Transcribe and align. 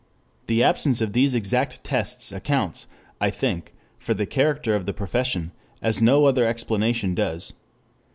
The 0.47 0.63
absence 0.63 0.99
of 0.99 1.13
these 1.13 1.35
exact 1.35 1.83
tests 1.83 2.31
accounts, 2.31 2.87
I 3.19 3.29
think, 3.29 3.71
for 3.99 4.15
the 4.15 4.25
character 4.25 4.73
of 4.73 4.87
the 4.87 4.93
profession, 4.95 5.51
as 5.79 6.01
no 6.01 6.25
other 6.25 6.47
explanation 6.47 7.13
does. 7.13 7.53